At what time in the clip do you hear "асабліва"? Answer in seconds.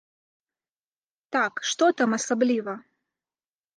2.21-2.73